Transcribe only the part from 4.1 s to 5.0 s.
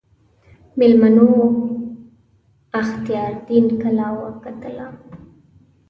وکتله.